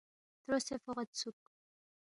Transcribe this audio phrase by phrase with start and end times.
[0.43, 1.39] تروسے فوغیدسُوک